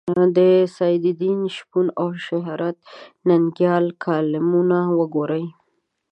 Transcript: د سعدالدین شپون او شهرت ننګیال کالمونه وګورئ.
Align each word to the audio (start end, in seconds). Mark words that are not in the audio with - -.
د 0.37 0.39
سعدالدین 0.75 1.39
شپون 1.55 1.87
او 1.99 2.07
شهرت 2.25 2.77
ننګیال 3.27 3.85
کالمونه 4.05 4.77
وګورئ. 4.99 5.43